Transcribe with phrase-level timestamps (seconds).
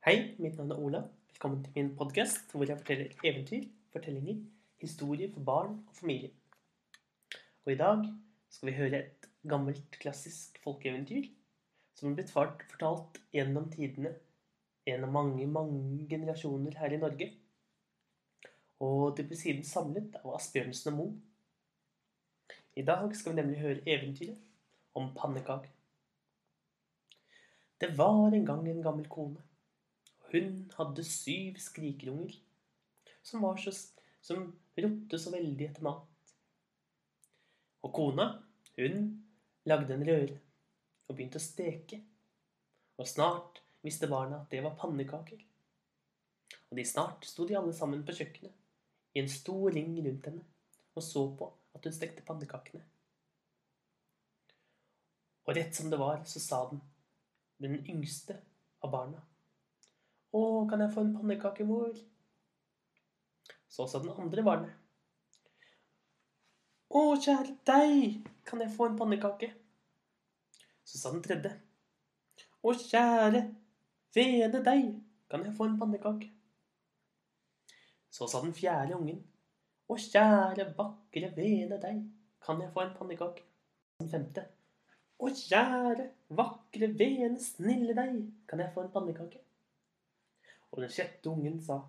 [0.00, 0.98] Hei, mitt navn er Ola.
[1.28, 4.38] Velkommen til min podkast hvor jeg forteller eventyr, fortellinger,
[4.80, 6.30] historier for barn og familie.
[7.66, 8.06] Og i dag
[8.48, 11.26] skal vi høre et gammelt, klassisk folkeeventyr
[11.98, 14.14] som er blitt fortalt gjennom tidene
[14.88, 17.28] gjennom mange, mange generasjoner her i Norge.
[18.80, 22.56] Og det ble siden samlet av Asbjørnsen og Moe.
[22.72, 24.40] I dag skal vi nemlig høre eventyret
[24.96, 25.68] om pannekaker.
[27.84, 29.44] Det var en gang en gammel kone.
[30.30, 32.36] Hun hadde syv skrikerunger
[33.22, 33.72] som, så,
[34.22, 34.44] som
[34.78, 36.34] ropte så veldig etter mat.
[37.82, 38.28] Og kona,
[38.76, 39.08] hun
[39.68, 40.38] lagde en røre
[41.08, 41.98] og begynte å steke.
[43.00, 45.40] Og snart visste barna at det var pannekaker.
[46.70, 50.46] Og de snart sto de alle sammen på kjøkkenet i en stor ring rundt henne
[50.94, 52.82] og så på at hun stekte pannekakene.
[55.46, 56.82] Og rett som det var, så sa den,
[57.62, 58.36] den yngste
[58.84, 59.22] av barna,
[60.32, 61.90] å, kan jeg få en pannekake, mor?
[63.70, 64.76] Så sa den andre barnet.
[66.90, 69.50] Å, kjære deg, kan jeg få en pannekake?
[70.82, 71.52] Så sa den tredje.
[72.62, 73.44] Å, kjære
[74.14, 74.88] vene deg,
[75.30, 76.30] kan jeg få en pannekake?
[78.10, 79.20] Så sa den fjerde ungen.
[79.86, 82.02] Å, kjære vakre vene deg,
[82.42, 83.46] kan jeg få en pannekake?
[84.02, 84.46] Den femte.
[85.20, 88.18] Å, kjære vakre vene snille deg,
[88.50, 89.42] kan jeg få en pannekake?
[90.70, 91.80] Og den sjette ungen sa,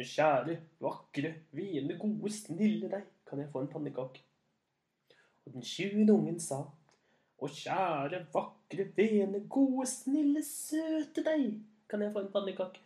[0.00, 4.22] Å kjære, vakre, vene, gode, snille deg, kan jeg få en pannekake?
[5.44, 6.62] Og den tjuende ungen sa,
[7.40, 11.58] Å kjære, vakre, vene, gode, snille, søte deg,
[11.90, 12.84] kan jeg få en pannekake?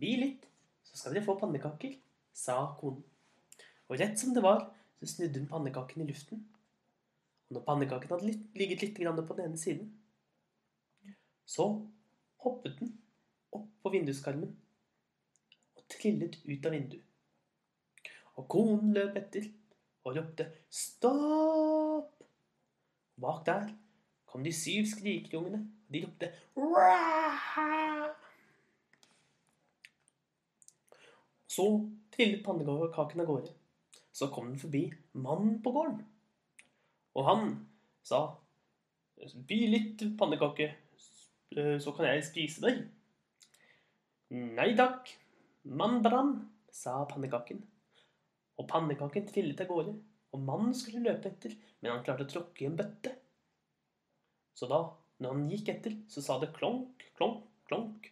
[0.00, 0.46] Bli litt,
[0.86, 1.98] så skal dere få pannekaker,
[2.32, 3.02] sa konen.
[3.90, 4.68] Og rett som det var,
[5.00, 6.44] så snudde hun pannekaken i luften.
[7.50, 9.90] Og når pannekaken hadde ligget litt på den ene siden,
[11.44, 11.66] så
[12.40, 12.94] hoppet den
[13.52, 14.52] opp på vinduskarmen
[15.76, 17.06] og trillet ut av vinduet.
[18.38, 19.50] Og konen løp etter
[20.04, 22.24] og ropte 'stopp'.
[23.20, 23.68] Bak der
[24.26, 28.14] kom de syv skrikerungene, og de ropte 'ræææ'.
[31.46, 31.66] Så
[32.12, 33.52] trillet pannekaken av gårde.
[34.12, 36.06] Så kom den forbi mannen på gården.
[37.14, 37.68] Og han
[38.02, 38.36] sa
[39.18, 40.74] 'By litt pannekake,
[41.54, 42.88] så kan jeg spise deg'.
[44.30, 45.08] Nei takk,
[45.66, 46.36] mannbrann,
[46.70, 47.64] sa pannekaken.
[48.62, 49.94] Og pannekaken trillet av gårde,
[50.30, 53.16] og mannen skulle løpe etter, men han klarte å tråkke i en bøtte.
[54.54, 54.84] Så da,
[55.18, 58.06] når han gikk etter, så sa det klonk, klonk, klonk.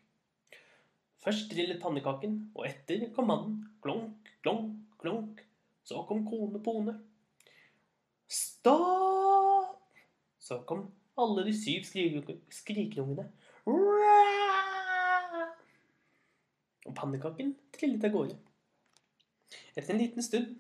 [1.22, 3.60] Først trillet pannekaken, og etter kom mannen.
[3.84, 5.44] Klonk, klonk, klonk.
[5.86, 6.96] Så kom kone pone.
[8.26, 9.78] Stopp!
[10.42, 13.30] Så kom alle de syv skrikerungene.
[16.88, 18.38] Og pannekaken trillet av gårde.
[19.76, 20.56] Etter en liten stund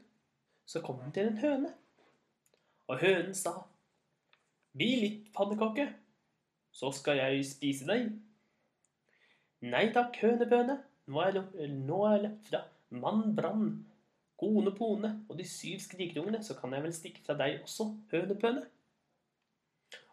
[0.68, 1.72] så kom den til en høne.
[2.88, 3.56] Og hønen sa,
[4.78, 5.88] Bli litt pannekake,
[6.70, 8.10] så skal jeg spise deg.
[9.64, 10.76] Nei takk, hønebøne,
[11.08, 12.60] nå er jeg løpt fra
[12.94, 13.70] mann brann,
[14.38, 18.66] kone pone og de syv skrikerungene, så kan jeg vel stikke fra deg også, hønepøne.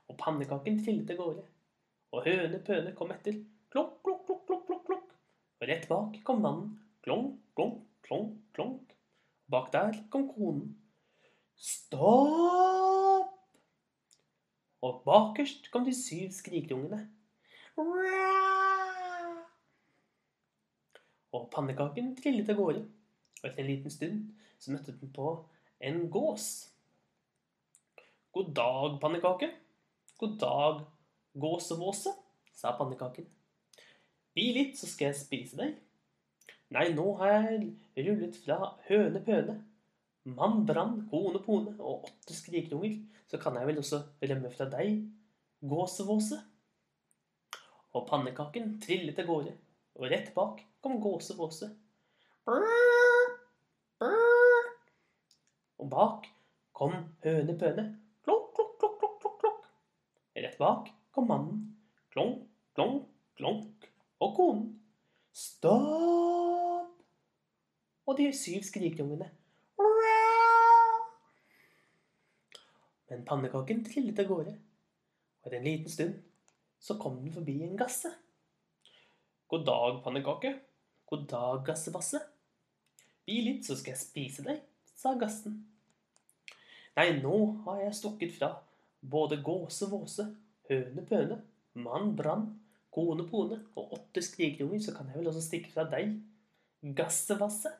[0.09, 1.45] Og pannekaken trillet av gårde,
[2.15, 3.37] og hønepøne kom etter.
[3.75, 4.14] Klokk, klokk,
[5.67, 6.73] rett bak kom mannen.
[7.05, 8.95] Klonk, klonk, klonk, klonk.
[9.51, 10.75] Bak der kom konen.
[11.55, 13.31] Stopp!
[14.85, 16.99] Og bakerst kom de syv skrikerungene.
[21.35, 22.85] Og pannekaken trillet av gårde.
[23.41, 24.25] Og etter en liten stund
[24.61, 25.33] så møtte den på
[25.85, 26.49] en gås.
[28.35, 29.51] God dag, pannekake.
[30.19, 30.83] God dag,
[31.35, 32.13] gåsevåse,
[32.55, 33.27] sa pannekaken.
[34.35, 35.75] Bli litt, så skal jeg spise deg.
[36.75, 37.69] Nei, nå har jeg
[38.07, 39.55] rullet fra høne pøne,
[40.35, 42.97] mann brann, kone pone og åtte skrikerunger,
[43.31, 45.05] så kan jeg vel også rømme fra deg,
[45.63, 46.41] gåsevåse.
[47.95, 49.53] Og pannekaken trillet av gårde,
[49.95, 51.69] og rett bak kom gåsevåse.
[55.79, 56.27] Og bak
[56.75, 57.87] kom høne pøne.
[58.25, 59.71] Klokk, klokk, klokk, klokk, klokk.
[60.35, 61.63] Rett bak kom mannen.
[62.11, 62.43] Klonk,
[62.75, 63.07] klonk,
[63.39, 63.74] klonk.
[64.25, 64.67] Og konen.
[65.35, 66.93] Stopp!
[68.05, 69.27] Og de syv skrikeungene.
[73.09, 76.15] Men pannekaken trillet av gårde, og etter en liten stund
[76.81, 78.09] så kom den forbi en gasse.
[79.49, 80.55] God dag, pannekake.
[81.05, 82.21] God dag, gassebasse.
[83.25, 84.61] Bli litt, så skal jeg spise deg,
[84.97, 85.59] sa gassen.
[86.97, 88.51] Nei, nå har jeg stukket fra
[89.05, 90.25] både gåse, våse,
[90.69, 91.39] høne, pøne,
[91.77, 92.47] mann, brann,
[92.95, 96.15] kone pone og åtte skrikerunger, så kan jeg vel også stikke fra deg.
[96.95, 97.71] Gassevasse.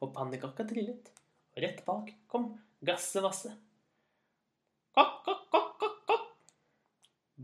[0.00, 1.10] Og pannekakka trillet,
[1.52, 2.54] og rett bak kom
[2.86, 3.52] Gassevasse.
[4.96, 6.30] Kokk, kokk, kokk, kokk, kokk.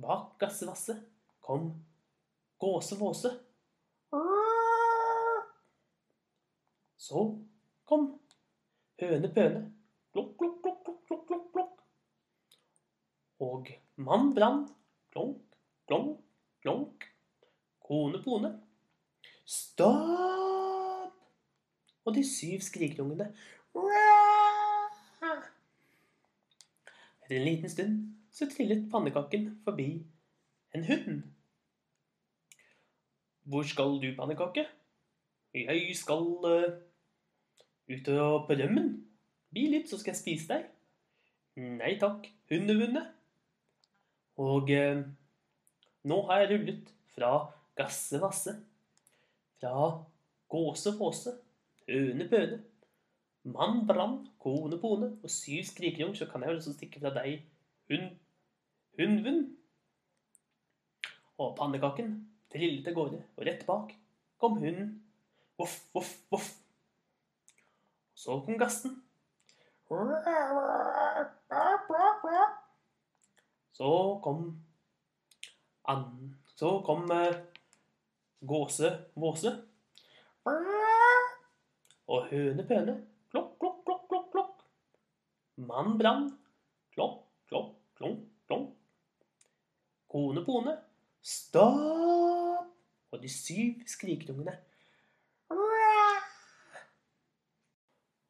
[0.07, 0.97] Bak Gassevasse
[1.45, 1.69] kom
[2.59, 3.31] Gåsevåse.
[7.07, 7.23] Så
[7.87, 8.07] kom
[8.99, 9.61] Høne Pøne.
[10.17, 11.83] Klokk, klokk, klokk, klokk, klokk, klokk.
[13.45, 13.69] Og
[14.01, 14.65] mann brann.
[15.13, 15.45] Klonk,
[15.89, 16.26] klonk,
[16.67, 17.07] klonk.
[17.87, 18.51] Kone Pone.
[19.47, 21.15] Stopp!
[22.05, 23.31] Og de syv skrikerungene.
[27.23, 27.97] Etter en liten stund
[28.35, 29.89] så trillet pannekaken forbi
[30.75, 31.23] en hund.
[33.47, 34.67] Hvor skal du, pannekake?
[35.55, 36.65] Jeg skal uh,
[37.91, 38.89] ut og på rømmen.
[39.51, 40.67] Bli litt, så skal jeg spise deg.
[41.79, 43.05] Nei takk, hundehunde.
[44.43, 45.07] Og uh,
[46.07, 47.33] nå har jeg rullet fra
[47.79, 48.55] Gassevasse,
[49.61, 49.91] fra
[50.53, 51.35] Gåse-Fåse,
[51.87, 52.61] Høne-Pøne,
[53.47, 57.45] Mann Brann, Kone Pone og syv skrikerung, så kan jeg vel også stikke fra deg,
[57.91, 58.15] hund,
[58.97, 59.43] Hundvund.
[61.37, 62.15] Og pannekaken
[62.53, 63.93] trillet av gårde, og rett bak
[64.41, 64.95] kom hunden.
[65.57, 66.49] Voff, voff, voff.
[68.17, 69.03] Så kom gassen.
[73.77, 73.91] Så
[74.25, 74.41] kom
[75.89, 76.35] and...
[76.57, 77.35] Så kom uh,
[78.41, 78.89] gåse
[79.21, 79.51] Våse.
[82.07, 82.95] Og høne Pøne.
[83.29, 84.63] Klokk, klokk, klokk, klokk, klokk.
[85.69, 86.31] Mann Brann.
[86.95, 88.71] Klokk, klokk, klonk, klonk.
[90.09, 90.77] Kone Pone.
[91.21, 92.73] Stopp!
[93.13, 94.55] Og de syv skrikerungene.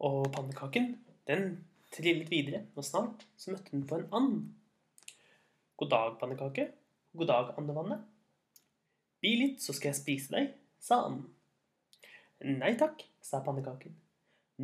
[0.06, 0.90] Og pannekaken,
[1.28, 1.46] den
[1.94, 4.34] trillet videre, og snart så møtte den på en and.
[5.76, 6.66] God dag, pannekake.
[7.16, 8.00] God dag, andevannet.
[9.24, 10.50] Bli litt, så skal jeg spise deg,
[10.84, 11.22] sa anden.
[12.44, 13.94] Nei takk, sa pannekaken.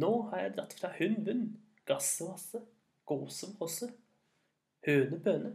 [0.02, 1.46] Nå har jeg dratt fra hund vund,
[1.88, 2.60] gasse vasse,
[3.08, 3.88] gåse våse,
[4.84, 5.54] høne bøne,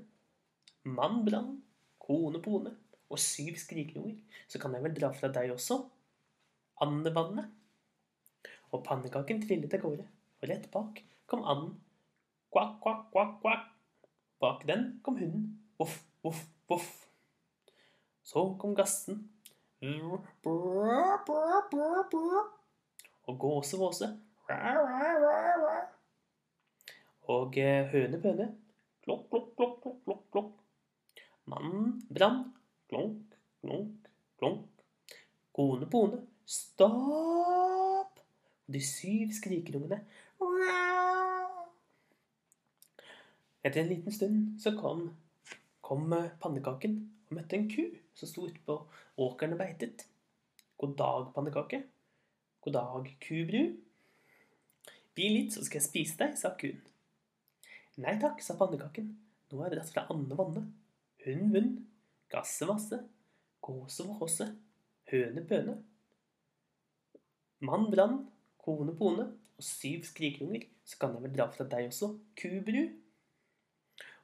[0.89, 1.53] mann brann,
[2.01, 2.73] kone pone
[3.13, 4.17] og syv skrikerunger,
[4.49, 5.83] så kan jeg vel dra fra deg også,
[6.81, 7.53] andevannet.
[8.73, 10.09] Og pannekaken trillet av gårde,
[10.41, 11.77] og rett bak kom anden.
[12.49, 13.73] Kvakk, kvakk, kvakk, kvakk.
[14.41, 15.51] Bak den kom hunden.
[15.77, 17.07] Voff, voff, voff.
[18.23, 19.21] Så kom gassen.
[23.27, 24.09] Og gåse-våse.
[27.27, 28.47] Og eh, høne-pøne.
[29.03, 30.53] Klokk, klokk, klokk, klokk, klokk, klokk.
[31.51, 32.45] Mann brann.
[32.87, 34.07] Klonk, klonk,
[34.39, 34.83] klonk.
[35.55, 36.21] Kone pone.
[36.47, 38.19] Stopp!
[38.67, 39.99] De syv skrikerungene.
[43.63, 45.09] Etter en liten stund så kom,
[45.87, 46.11] kom
[46.41, 46.97] pannekaken
[47.29, 47.85] og møtte en ku
[48.17, 48.75] som sto ute på
[49.23, 50.03] åkeren og beitet.
[50.77, 51.81] God dag, pannekake.
[52.61, 53.63] God dag, kubru.
[55.17, 56.81] Bli litt, så skal jeg spise deg, sa kuen.
[58.03, 59.09] Nei takk, sa pannekaken.
[59.49, 60.67] Nå er jeg dratt fra Anne Vanne.
[61.23, 61.79] Hun vund,
[62.29, 62.99] gasse masse,
[63.63, 64.51] gåse våse,
[65.09, 65.79] høne pøne.
[67.65, 68.19] Mann brann,
[68.61, 72.83] kone pone og syv skrikeunger, så kan jeg vel dra fra deg også, kubru.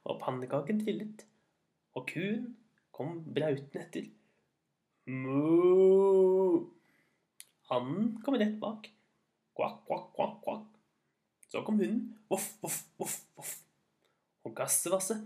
[0.04, 1.24] Og pannekaken trillet,
[1.94, 2.46] og kuen
[2.94, 4.06] kom brautende etter.
[5.06, 6.64] Mu!
[7.70, 8.88] Hannen kom rett bak.
[9.54, 10.66] Kvakk, kvakk, kvakk, kvakk.
[11.50, 12.02] Så kom hunden.
[12.30, 13.52] Voff, voff, voff, voff.
[14.44, 15.16] Og gassevasse.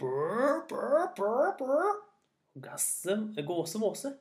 [0.00, 0.62] Brr,
[2.64, 3.16] gasse,
[3.46, 4.14] gåse, måse.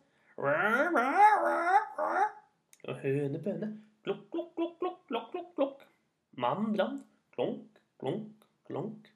[2.88, 3.70] Og høne, bøne.
[4.04, 5.88] Klokk, klokk, klokk, klokk, klokk, klokk,
[6.76, 7.02] brann.
[7.36, 9.10] Klonk, klonk, klonk.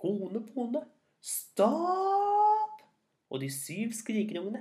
[0.00, 0.80] Kone, pone.
[1.24, 2.82] Stopp!
[3.32, 4.60] Og de syv skrikerungene.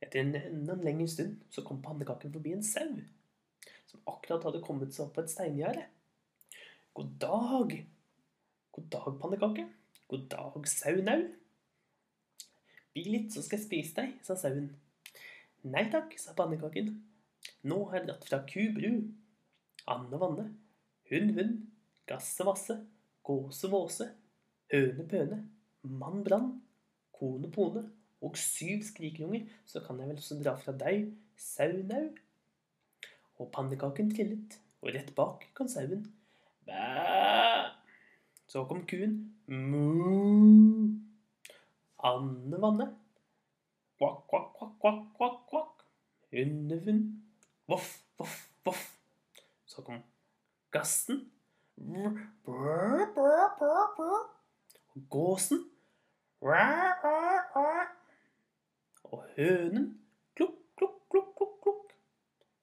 [0.00, 2.94] Etter en enda lengre stund så kom pannekaken forbi en sau,
[3.90, 5.84] som akkurat hadde kommet seg opp på et steingjerde.
[6.96, 7.76] God dag.
[8.78, 9.68] God dag, pannekake.
[10.08, 11.28] God dag, saunau.
[12.96, 14.70] Bli litt, så skal jeg spise deg, sa sauen.
[15.68, 16.94] Nei takk, sa pannekaken.
[17.68, 18.94] Nå har jeg dratt fra kubru,
[19.92, 20.52] Anne Vanne,
[21.08, 21.58] Hun, hun.
[22.08, 22.74] Gasse Vasse,
[23.28, 24.08] Gåse Våse,
[24.72, 25.42] Høne Pøne,
[25.82, 26.52] Mann Brann,
[27.12, 27.84] Kone Pone
[28.24, 32.08] og syv skrikerunger, så kan jeg vel også dra fra deg, saunau.
[33.38, 36.06] Og pannekaken trillet, og rett bak kom sauen.
[36.66, 37.68] Bæ!
[38.48, 39.18] Så kom kuen.
[39.46, 40.88] Mu!
[42.08, 42.86] Anne Vanne.
[43.98, 45.82] Kvakk, kvakk, kvakk, kvakk, kvakk, kvakk.
[46.32, 47.08] Hundehund.
[47.68, 48.84] Voff, voff, voff.
[49.66, 50.00] Så kom
[50.72, 51.26] gassen.
[51.76, 52.77] Brr, brr.
[55.10, 55.64] Gåsen
[59.08, 59.86] og hønen
[60.36, 61.94] klukk, klukk, klukk, klukk, klukk.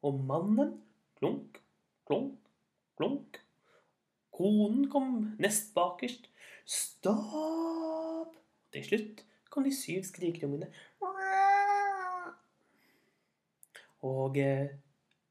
[0.05, 0.75] Og mannen
[1.19, 1.59] klunk,
[2.07, 2.37] klunk,
[2.97, 3.39] klunk.
[4.35, 6.29] Konen kom nest bakerst.
[6.65, 8.35] Stopp!
[8.75, 10.67] Til slutt kom de syv skrikerungene.
[14.05, 14.81] Og pannekakken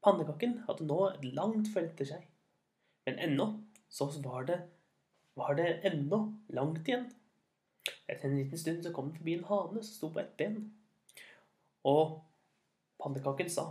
[0.03, 2.23] pannekaken hadde nå et langt følge etter seg.
[3.05, 3.45] Men ennå
[3.89, 4.59] så var det,
[5.35, 6.19] var det ennå
[6.55, 7.07] langt igjen.
[8.07, 10.59] Etter en liten stund så kom det forbi en hane som sto på ett ben.
[11.85, 12.19] Og
[13.01, 13.69] pannekaken sa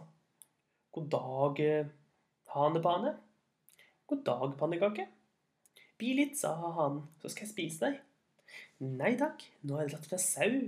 [0.94, 1.86] God dag, eh,
[2.54, 3.16] hanepane.
[4.06, 5.08] God dag, pannekake.
[5.98, 8.00] Bi litt, sa hanen, så skal jeg spise deg.
[8.84, 10.60] Nei takk, nå er det dratt fra sau,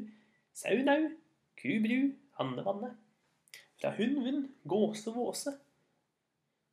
[0.55, 1.13] saunau,
[1.61, 2.91] kubru, andevanne.
[3.79, 5.53] Fra hund, hund, gåse, våse.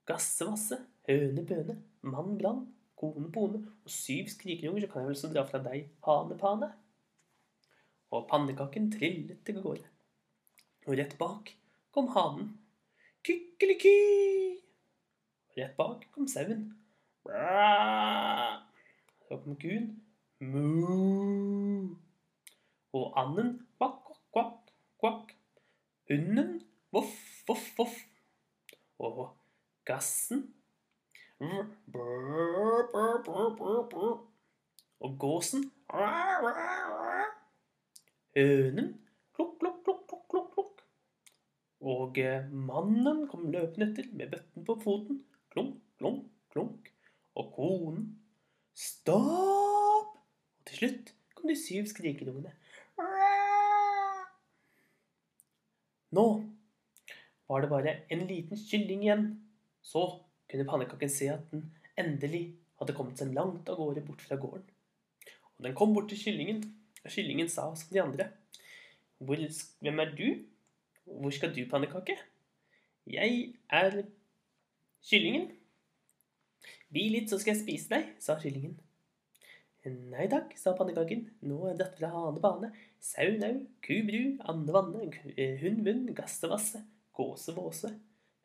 [0.09, 2.65] Gassevasse, høne, bøne, mann, brann,
[2.99, 6.69] kone, pone og syv skrikerunger, så kan jeg vel så dra fra deg, hanepane.
[8.13, 9.89] Og pannekaken trillet til gårde.
[10.87, 11.53] Og rett bak
[11.95, 12.53] kom hanen.
[13.25, 13.97] Kykkeliky!
[15.49, 16.65] Og rett bak kom sauen.
[19.27, 19.93] Så kom kuen.
[20.43, 21.95] Mu.
[22.93, 25.37] Og anden kvakk, kvakk, kvakk, kvakk.
[26.11, 26.59] Hunden
[26.93, 27.15] voff,
[27.47, 27.95] voff, voff.
[28.99, 29.31] Og
[29.85, 30.53] gassen
[31.39, 32.52] brr, brr.
[35.03, 35.65] Og gåsen
[38.33, 38.89] Hønen
[39.33, 40.83] klukk, klukk, klukk, klukk, klukk, klukk.
[41.83, 45.19] Og eh, mannen kom løpende etter med bøtten på foten.
[45.53, 46.89] Klunk, klunk, klunk.
[47.37, 48.07] Og konen
[48.73, 50.13] Stopp!
[50.13, 52.53] Og til slutt kom de syv skrikerungene.
[56.13, 56.25] Nå
[57.49, 59.25] var det bare en liten kylling igjen.
[59.81, 60.03] Så
[60.49, 61.67] kunne pannekaken se at den
[61.99, 64.67] endelig hadde kommet seg langt av gårde bort fra gården.
[65.57, 66.63] Og den kom bort til kyllingen,
[67.03, 68.29] og kyllingen sa som de andre.
[69.23, 70.27] Hvem er du?
[71.03, 72.15] Hvor skal du, pannekake?
[73.09, 74.03] Jeg er
[75.03, 75.49] kyllingen.
[76.93, 78.77] Bi litt, så skal jeg spise deg, sa kyllingen.
[80.13, 81.25] Nei takk, sa pannekaken.
[81.49, 82.69] Nå er dette fra hane bane.
[83.03, 85.09] Sau nau, ku bru, ande vanne,
[85.59, 86.79] hund munn, gasse vasse,
[87.17, 87.91] gåse våse,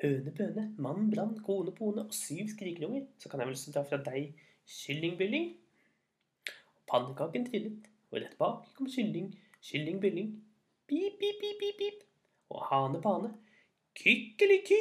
[0.02, 3.07] høne pøne, mann brann, kone pone og syv skrikerunger.
[3.19, 4.31] Så kan jeg vel dra fra deg,
[4.78, 5.50] kyllingbylling.
[6.88, 9.33] Pannekaken trillet, og rett bak kom kylling,
[9.64, 10.31] kyllingbylling.
[10.88, 12.07] Pip, pip, pip, pip, pip.
[12.55, 13.35] Og hane pane.
[13.99, 14.78] Kykkeliky!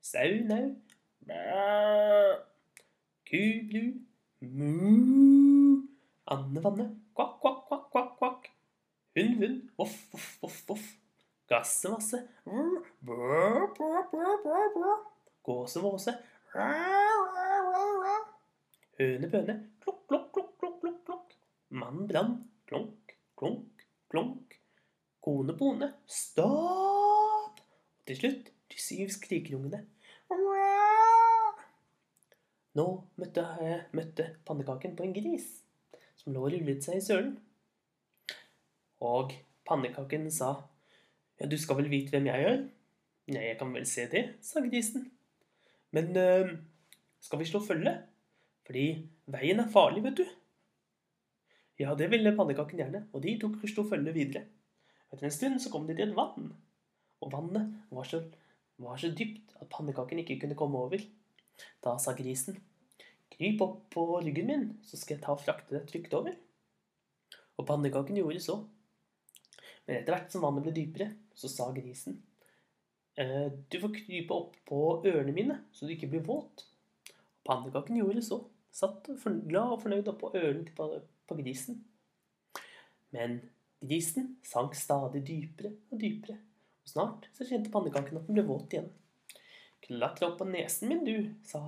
[0.00, 0.68] Sau nau.
[3.28, 3.82] Ku blu,
[4.40, 5.82] Mu.
[6.30, 6.86] Anne Vanne.
[7.16, 8.48] Kvakk, kvakk, kvakk, kvakk, kvakk.
[9.16, 9.62] Hund, hund.
[9.76, 10.86] Voff, voff, voff, voff.
[11.48, 12.18] Gasse, masse.
[12.44, 12.67] Brr,
[13.08, 13.68] brr,
[18.98, 19.54] Hønebøne.
[19.80, 21.36] Klokk, klokk, klukk, klukk, klukk, klukk.
[21.70, 22.34] Mann, brann.
[22.68, 24.56] Klunk, klunk, klunk.
[25.24, 25.92] Kone, bone.
[26.06, 27.62] Stopp!
[27.62, 29.84] Og til slutt de syv skrikerungene.
[32.78, 32.86] Nå
[33.18, 35.46] møtte, jeg, møtte pannekaken på en gris
[36.18, 37.36] som lå og rullet seg i sølen.
[39.04, 39.32] Og
[39.66, 40.52] pannekaken sa,
[41.40, 42.60] ja, du skal vel vite hvem jeg er?
[43.28, 45.10] Nei, jeg kan vel se det, sa grisen.
[45.92, 46.52] Men øh,
[47.20, 47.92] skal vi slå følge?
[48.64, 48.84] Fordi
[49.32, 50.24] veien er farlig, vet du.
[51.78, 54.46] Ja, det ville pannekaken gjerne, og de tok slo følge videre.
[55.12, 56.50] Etter en stund så kom de til et vann,
[57.22, 58.22] og vannet var så,
[58.82, 61.04] var så dypt at pannekaken ikke kunne komme over.
[61.84, 62.58] Da sa grisen,
[63.32, 66.36] kryp opp på ryggen min, så skal jeg ta og frakte deg trygt over.
[67.58, 68.58] Og pannekaken gjorde så.
[69.86, 72.27] Men etter hvert som vannet ble dypere, så sa grisen, «Eh,
[73.18, 76.64] du får krype opp på ørene mine, så du ikke blir våt.
[77.48, 79.08] Pannekaken gjorde så, satt
[79.48, 80.88] glad og fornøyd opp på ørene på,
[81.26, 81.80] på grisen.
[83.14, 83.40] Men
[83.80, 86.38] grisen sank stadig dypere og dypere,
[86.84, 88.90] og snart så kjente pannekaken at den ble våt igjen.
[89.84, 91.62] Klatre opp på nesen min, du, sa,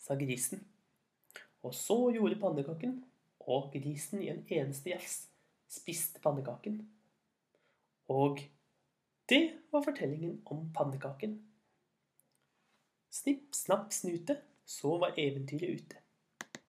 [0.00, 0.62] sa grisen.
[1.66, 3.00] Og så gjorde pannekaken,
[3.48, 5.24] og grisen i en eneste jafs
[5.72, 6.80] spiste pannekaken.
[8.12, 8.40] Og
[9.28, 11.38] det var fortellingen om pannekaken.
[13.10, 16.07] Snipp, snapp, snute, så var eventyret ute.